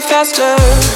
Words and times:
faster? 0.00 0.89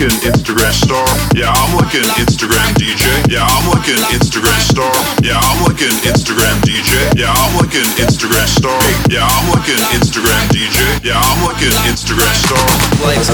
Like 0.00 0.32
Instagram 0.32 0.72
star. 0.72 1.04
Yeah, 1.36 1.52
I'm 1.52 1.76
an 1.76 2.08
Instagram 2.16 2.72
DJ. 2.80 3.04
Yeah, 3.28 3.44
I'm 3.44 3.68
an 3.68 3.84
Instagram 4.16 4.56
star. 4.64 4.88
Yeah, 5.20 5.36
I'm 5.36 5.60
an 5.68 5.76
Instagram 6.08 6.56
DJ. 6.64 7.12
Yeah, 7.20 7.28
I'm 7.28 7.60
an 7.60 7.68
Instagram 8.00 8.48
star. 8.48 8.80
Yeah, 9.10 9.28
I'm 9.28 9.52
an 9.52 9.60
Instagram 9.92 10.48
DJ. 10.56 11.04
Yeah, 11.04 11.20
I'm 11.20 11.44
an 11.52 11.76
Instagram 11.84 12.32
star. 12.32 12.64
likes, 13.04 13.28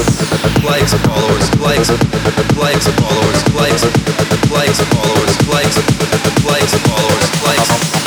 likes, 0.67 0.91
followers, 1.07 1.47
likes, 1.63 1.87
likes, 2.59 2.87
followers, 2.99 3.41
likes, 3.55 3.83
likes, 4.51 4.81
followers, 4.91 5.47
likes, 5.47 5.77
likes, 6.43 6.75
followers, 6.83 7.43
likes, 7.47 8.06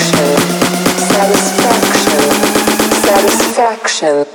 Reflection. 3.83 4.25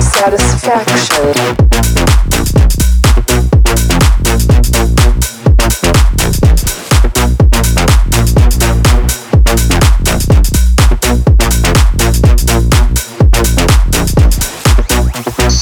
Satisfaction. 0.00 1.65